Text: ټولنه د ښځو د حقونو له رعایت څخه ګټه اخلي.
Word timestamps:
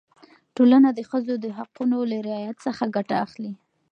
ټولنه 0.55 0.89
د 0.93 0.99
ښځو 1.09 1.33
د 1.39 1.45
حقونو 1.57 1.97
له 2.11 2.17
رعایت 2.27 2.57
څخه 2.65 2.83
ګټه 2.95 3.15
اخلي. 3.25 3.53